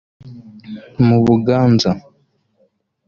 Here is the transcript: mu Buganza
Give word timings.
mu 1.05 1.17
Buganza 1.25 1.91